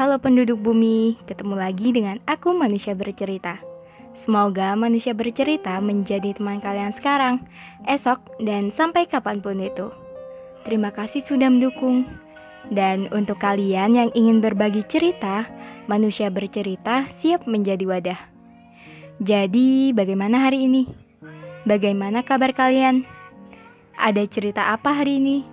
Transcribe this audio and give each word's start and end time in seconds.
Halo 0.00 0.16
penduduk 0.16 0.64
bumi, 0.64 1.20
ketemu 1.28 1.60
lagi 1.60 1.92
dengan 1.92 2.24
aku 2.24 2.56
manusia 2.56 2.96
bercerita. 2.96 3.60
Semoga 4.16 4.72
manusia 4.72 5.12
bercerita 5.12 5.76
menjadi 5.76 6.32
teman 6.32 6.56
kalian 6.56 6.96
sekarang, 6.96 7.44
esok, 7.84 8.16
dan 8.40 8.72
sampai 8.72 9.04
kapan 9.04 9.44
pun 9.44 9.60
itu. 9.60 9.92
Terima 10.64 10.88
kasih 10.88 11.20
sudah 11.20 11.52
mendukung. 11.52 12.08
Dan 12.72 13.12
untuk 13.12 13.44
kalian 13.44 13.92
yang 13.92 14.08
ingin 14.16 14.40
berbagi 14.40 14.88
cerita, 14.88 15.44
manusia 15.84 16.32
bercerita 16.32 17.04
siap 17.12 17.44
menjadi 17.44 17.84
wadah. 17.84 18.20
Jadi, 19.20 19.92
bagaimana 19.92 20.48
hari 20.48 20.64
ini? 20.64 20.88
Bagaimana 21.68 22.24
kabar 22.24 22.56
kalian? 22.56 23.04
Ada 24.00 24.24
cerita 24.32 24.72
apa 24.72 24.96
hari 24.96 25.20
ini? 25.20 25.44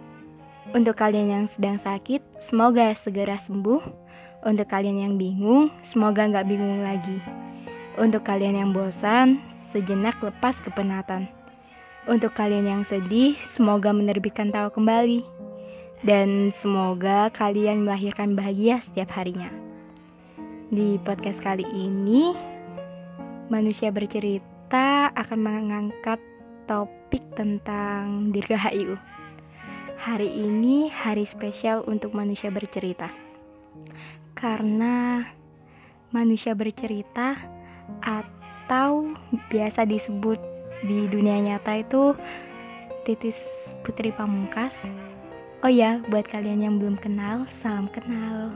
Untuk 0.72 0.96
kalian 0.96 1.36
yang 1.36 1.46
sedang 1.52 1.84
sakit, 1.84 2.24
semoga 2.40 2.96
segera 2.96 3.36
sembuh. 3.44 4.08
Untuk 4.46 4.70
kalian 4.70 5.02
yang 5.02 5.14
bingung, 5.18 5.74
semoga 5.82 6.30
nggak 6.30 6.46
bingung 6.46 6.86
lagi. 6.86 7.18
Untuk 7.98 8.22
kalian 8.22 8.54
yang 8.54 8.70
bosan, 8.70 9.42
sejenak 9.74 10.22
lepas 10.22 10.62
kepenatan. 10.62 11.26
Untuk 12.06 12.38
kalian 12.38 12.70
yang 12.70 12.84
sedih, 12.86 13.34
semoga 13.58 13.90
menerbitkan 13.90 14.54
tawa 14.54 14.70
kembali. 14.70 15.26
Dan 16.06 16.54
semoga 16.54 17.34
kalian 17.34 17.82
melahirkan 17.82 18.38
bahagia 18.38 18.78
setiap 18.86 19.18
harinya. 19.18 19.50
Di 20.70 21.02
podcast 21.02 21.42
kali 21.42 21.66
ini, 21.66 22.38
manusia 23.50 23.90
bercerita 23.90 25.10
akan 25.18 25.40
mengangkat 25.42 26.22
topik 26.70 27.26
tentang 27.34 28.30
Dirgahayu. 28.30 29.02
Hari 29.98 30.30
ini 30.30 30.94
hari 30.94 31.26
spesial 31.26 31.82
untuk 31.90 32.14
manusia 32.14 32.54
bercerita. 32.54 33.10
Karena 34.38 35.26
manusia 36.14 36.54
bercerita 36.54 37.34
atau 38.06 39.18
biasa 39.50 39.82
disebut 39.90 40.38
di 40.86 41.10
dunia 41.10 41.42
nyata 41.42 41.82
itu 41.82 42.14
Titis 43.02 43.42
Putri 43.82 44.14
Pamungkas. 44.14 44.78
Oh 45.66 45.74
ya, 45.74 45.98
buat 46.06 46.30
kalian 46.30 46.70
yang 46.70 46.78
belum 46.78 47.02
kenal, 47.02 47.50
salam 47.50 47.90
kenal. 47.90 48.54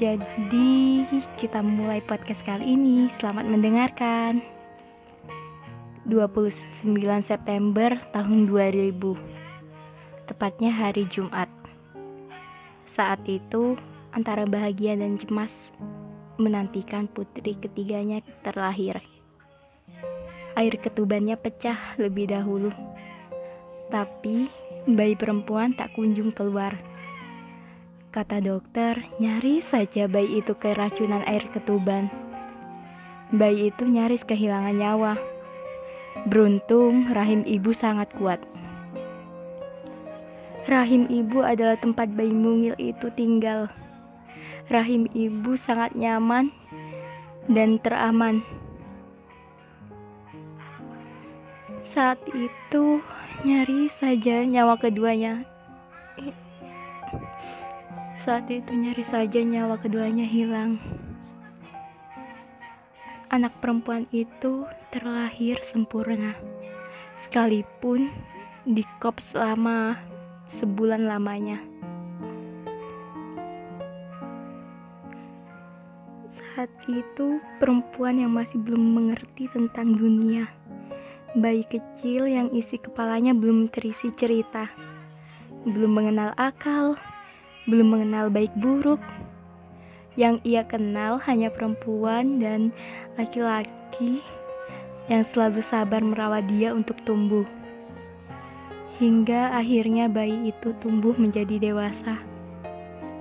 Jadi, 0.00 1.04
kita 1.36 1.60
mulai 1.60 2.00
podcast 2.00 2.40
kali 2.48 2.64
ini. 2.64 3.12
Selamat 3.12 3.44
mendengarkan. 3.44 4.40
29 6.08 6.86
September 7.20 7.98
tahun 8.14 8.46
2000 8.46 8.94
Tepatnya 10.30 10.70
hari 10.70 11.02
Jumat 11.10 11.50
Saat 12.96 13.28
itu 13.28 13.76
antara 14.16 14.48
bahagia 14.48 14.96
dan 14.96 15.20
cemas 15.20 15.52
Menantikan 16.40 17.04
putri 17.12 17.52
ketiganya 17.52 18.24
terlahir. 18.40 19.04
Air 20.56 20.80
ketubannya 20.80 21.36
pecah 21.36 21.76
lebih 22.00 22.32
dahulu 22.32 22.72
Tapi 23.92 24.48
bayi 24.88 25.12
perempuan 25.12 25.76
tak 25.76 25.92
kunjung 25.92 26.32
keluar. 26.32 26.80
Kata 28.16 28.40
dokter, 28.40 29.04
nyaris 29.20 29.76
saja 29.76 30.08
bayi 30.08 30.40
itu 30.40 30.56
keracunan 30.56 31.20
air 31.28 31.44
ketuban. 31.52 32.08
Bayi 33.28 33.68
itu 33.68 33.84
nyaris 33.84 34.24
kehilangan 34.24 34.72
nyawa. 34.72 35.20
Beruntung 36.24 37.12
rahim 37.12 37.44
ibu 37.44 37.76
sangat 37.76 38.08
kuat. 38.16 38.40
Rahim 40.66 41.06
ibu 41.06 41.46
adalah 41.46 41.78
tempat 41.78 42.10
bayi 42.10 42.34
mungil 42.34 42.74
itu 42.82 43.06
tinggal. 43.14 43.70
Rahim 44.66 45.06
ibu 45.14 45.54
sangat 45.54 45.94
nyaman 45.94 46.50
dan 47.46 47.78
teraman. 47.78 48.42
Saat 51.86 52.18
itu 52.34 52.98
nyari 53.46 53.86
saja 53.86 54.42
nyawa 54.42 54.74
keduanya. 54.74 55.46
Saat 58.26 58.50
itu 58.50 58.74
nyari 58.74 59.06
saja 59.06 59.38
nyawa 59.38 59.78
keduanya 59.78 60.26
hilang 60.26 60.82
anak 63.30 63.58
perempuan 63.58 64.06
itu 64.14 64.64
terlahir 64.94 65.58
sempurna, 65.66 66.38
sekalipun 67.26 68.08
di 68.62 68.86
kop 69.02 69.18
selama 69.18 69.98
sebulan 70.46 71.10
lamanya. 71.10 71.58
Saat 76.30 76.70
itu, 76.88 77.36
perempuan 77.60 78.16
yang 78.16 78.32
masih 78.32 78.56
belum 78.62 78.80
mengerti 78.96 79.44
tentang 79.52 79.92
dunia, 79.92 80.48
bayi 81.36 81.66
kecil 81.68 82.24
yang 82.24 82.48
isi 82.56 82.80
kepalanya 82.80 83.36
belum 83.36 83.68
terisi 83.68 84.08
cerita, 84.16 84.72
belum 85.68 85.92
mengenal 85.92 86.32
akal, 86.40 86.96
belum 87.68 87.92
mengenal 87.92 88.32
baik 88.32 88.54
buruk, 88.56 89.02
yang 90.16 90.40
ia 90.48 90.64
kenal 90.64 91.20
hanya 91.28 91.52
perempuan 91.52 92.40
dan 92.40 92.72
laki-laki 93.20 94.24
yang 95.12 95.22
selalu 95.22 95.60
sabar 95.60 96.00
merawat 96.00 96.48
dia 96.48 96.72
untuk 96.72 96.96
tumbuh. 97.04 97.44
Hingga 98.96 99.52
akhirnya 99.52 100.08
bayi 100.08 100.48
itu 100.56 100.72
tumbuh 100.80 101.12
menjadi 101.20 101.60
dewasa. 101.60 102.16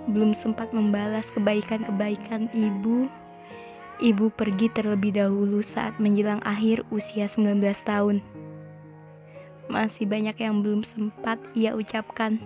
Belum 0.08 0.32
sempat 0.32 0.72
membalas 0.72 1.28
kebaikan-kebaikan 1.36 2.48
ibu, 2.56 3.12
ibu 4.00 4.32
pergi 4.32 4.72
terlebih 4.72 5.20
dahulu 5.20 5.60
saat 5.60 6.00
menjelang 6.00 6.40
akhir 6.48 6.88
usia 6.96 7.28
19 7.28 7.60
tahun. 7.84 8.24
Masih 9.68 10.08
banyak 10.08 10.40
yang 10.40 10.64
belum 10.64 10.88
sempat 10.88 11.44
ia 11.52 11.76
ucapkan. 11.76 12.40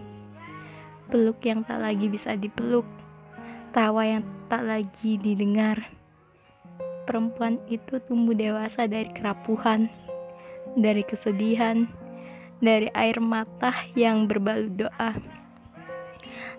Peluk 1.13 1.37
yang 1.45 1.61
tak 1.61 1.85
lagi 1.85 2.09
bisa 2.09 2.33
dipeluk 2.33 2.89
tawa 3.69 4.09
yang 4.09 4.25
tak 4.49 4.65
lagi 4.65 5.21
didengar. 5.21 5.85
Perempuan 7.05 7.61
itu 7.69 8.01
tumbuh 8.09 8.33
dewasa 8.33 8.89
dari 8.89 9.13
kerapuhan, 9.13 9.85
dari 10.73 11.05
kesedihan, 11.05 11.85
dari 12.59 12.91
air 12.91 13.23
mata 13.23 13.71
yang 13.95 14.27
berbalut 14.27 14.75
doa, 14.75 15.15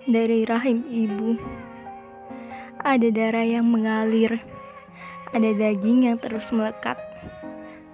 dari 0.09 0.49
rahim 0.49 0.85
ibu. 0.89 1.37
Ada 2.81 3.13
darah 3.13 3.45
yang 3.45 3.69
mengalir, 3.69 4.41
ada 5.37 5.51
daging 5.53 6.09
yang 6.09 6.17
terus 6.17 6.49
melekat, 6.49 6.97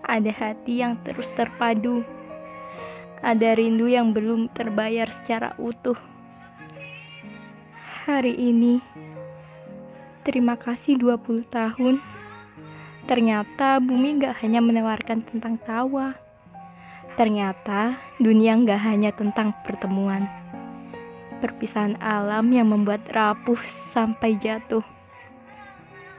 ada 0.07 0.31
hati 0.31 0.87
yang 0.87 0.95
terus 1.03 1.27
terpadu, 1.35 2.07
ada 3.27 3.59
rindu 3.59 3.91
yang 3.91 4.15
belum 4.15 4.47
terbayar 4.55 5.11
secara 5.11 5.59
utuh 5.59 5.99
hari 8.07 8.39
ini. 8.39 8.79
Terima 10.23 10.55
kasih 10.55 10.95
20 10.99 11.43
tahun. 11.51 11.99
Ternyata 13.07 13.79
bumi 13.83 14.23
gak 14.23 14.43
hanya 14.43 14.63
menawarkan 14.63 15.23
tentang 15.27 15.59
tawa. 15.63 16.26
Ternyata 17.17 17.97
dunia 18.21 18.55
gak 18.61 18.81
hanya 18.85 19.11
tentang 19.11 19.57
pertemuan. 19.65 20.29
Perpisahan 21.41 21.97
alam 22.01 22.49
yang 22.53 22.69
membuat 22.69 23.05
rapuh 23.09 23.61
sampai 23.93 24.37
jatuh. 24.37 24.85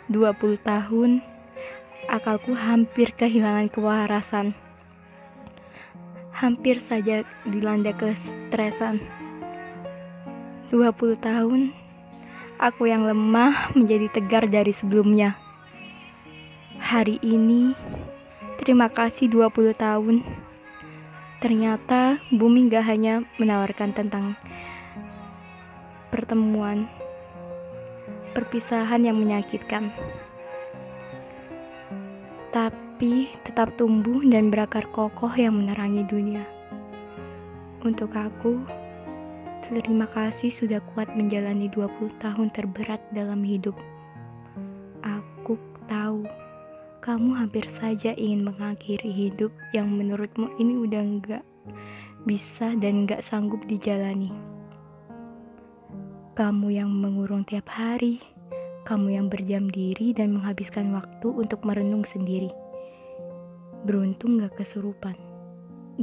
20 0.09 0.57
tahun, 0.61 1.21
akalku 2.09 2.57
hampir 2.57 3.13
kehilangan 3.13 3.69
kewarasan. 3.69 4.57
Hampir 6.33 6.77
saja 6.81 7.25
dilanda 7.45 7.93
kestresan 7.97 9.01
20 10.67 11.15
tahun, 11.23 11.71
aku 12.59 12.91
yang 12.91 13.07
lemah 13.07 13.71
menjadi 13.71 14.11
tegar 14.11 14.43
dari 14.51 14.75
sebelumnya. 14.75 15.39
Hari 16.75 17.23
ini, 17.23 17.71
terima 18.59 18.91
kasih 18.91 19.31
20 19.31 19.71
tahun. 19.71 20.27
Ternyata 21.37 22.17
bumi 22.33 22.69
gak 22.69 22.85
hanya 22.89 23.21
menawarkan 23.37 23.93
tentang 23.93 24.33
pertemuan, 26.09 26.89
perpisahan 28.33 29.05
yang 29.05 29.21
menyakitkan, 29.21 29.93
tapi 32.49 33.29
tetap 33.45 33.77
tumbuh 33.77 34.23
dan 34.25 34.49
berakar 34.49 34.89
kokoh 34.89 35.29
yang 35.37 35.53
menerangi 35.53 36.01
dunia. 36.09 36.45
Untuk 37.85 38.17
aku, 38.17 38.57
Terima 39.67 40.07
kasih 40.07 40.47
sudah 40.47 40.79
kuat 40.95 41.11
menjalani 41.11 41.67
20 41.67 42.23
tahun 42.23 42.55
terberat 42.55 43.03
dalam 43.11 43.43
hidup. 43.43 43.75
Aku 45.03 45.59
tahu 45.91 46.23
kamu 47.07 47.39
hampir 47.39 47.63
saja 47.71 48.11
ingin 48.19 48.51
mengakhiri 48.51 49.07
hidup 49.07 49.55
yang 49.71 49.87
menurutmu 49.87 50.51
ini 50.59 50.75
udah 50.75 50.99
nggak 51.07 51.43
bisa 52.27 52.75
dan 52.83 53.07
nggak 53.07 53.23
sanggup 53.23 53.63
dijalani. 53.63 54.27
Kamu 56.35 56.67
yang 56.67 56.91
mengurung 56.91 57.47
tiap 57.47 57.71
hari, 57.71 58.19
kamu 58.83 59.15
yang 59.15 59.31
berjam 59.31 59.71
diri 59.71 60.11
dan 60.11 60.35
menghabiskan 60.35 60.91
waktu 60.91 61.31
untuk 61.31 61.63
merenung 61.63 62.03
sendiri. 62.03 62.51
Beruntung 63.87 64.43
gak 64.43 64.59
kesurupan. 64.59 65.15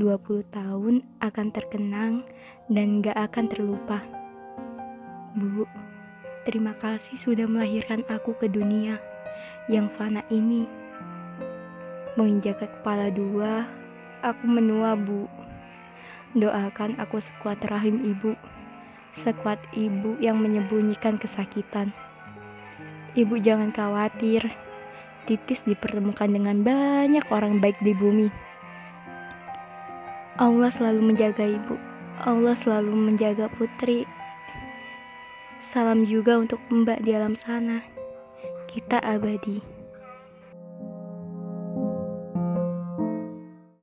20 0.00 0.40
tahun 0.56 1.04
akan 1.20 1.46
terkenang 1.52 2.24
dan 2.72 3.04
gak 3.04 3.28
akan 3.28 3.52
terlupa. 3.52 4.00
Bu, 5.36 5.68
terima 6.48 6.72
kasih 6.80 7.20
sudah 7.20 7.44
melahirkan 7.44 8.08
aku 8.08 8.32
ke 8.40 8.48
dunia 8.48 8.96
yang 9.68 9.92
fana 10.00 10.24
ini. 10.32 10.83
Menginjak 12.14 12.62
kepala 12.62 13.10
dua, 13.10 13.66
aku 14.22 14.46
menua, 14.46 14.94
Bu. 14.94 15.26
Doakan 16.38 16.94
aku 17.02 17.18
sekuat 17.18 17.62
rahim 17.66 18.06
ibu, 18.06 18.38
sekuat 19.22 19.58
ibu 19.74 20.14
yang 20.22 20.38
menyembunyikan 20.38 21.18
kesakitan. 21.18 21.90
Ibu 23.18 23.38
jangan 23.42 23.74
khawatir, 23.74 24.46
titis 25.26 25.62
dipertemukan 25.66 26.30
dengan 26.30 26.62
banyak 26.62 27.26
orang 27.34 27.58
baik 27.58 27.78
di 27.82 27.94
bumi. 27.94 28.30
Allah 30.38 30.70
selalu 30.70 31.14
menjaga 31.14 31.46
ibu, 31.46 31.78
Allah 32.22 32.54
selalu 32.54 32.94
menjaga 32.94 33.50
putri. 33.54 34.06
Salam 35.74 36.06
juga 36.06 36.38
untuk 36.38 36.62
mbak 36.70 37.02
di 37.02 37.10
alam 37.10 37.34
sana. 37.34 37.82
Kita 38.70 39.02
abadi. 39.02 39.73